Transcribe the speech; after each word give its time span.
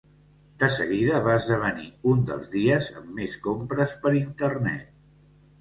De 0.61 0.67
seguida 0.75 1.19
va 1.27 1.35
esdevenir 1.41 1.85
un 2.13 2.25
dels 2.31 2.49
dies 2.55 2.89
amb 3.03 3.13
més 3.21 3.39
compres 3.49 3.95
per 4.07 4.15
internet. 4.23 4.93